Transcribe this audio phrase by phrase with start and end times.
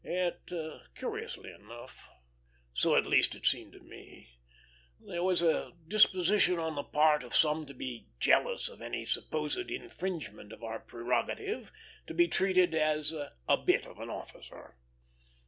[0.03, 0.49] Yet,
[0.95, 2.09] curiously enough,
[2.73, 4.31] so at least it seemed to me,
[4.99, 9.59] there was a disposition on the part of some to be jealous of any supposed
[9.69, 11.71] infringement of our prerogative
[12.07, 14.75] to be treated as "a bit of an officer."